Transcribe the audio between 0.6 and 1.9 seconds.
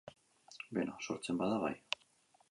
Beno, sortzen bada, bai.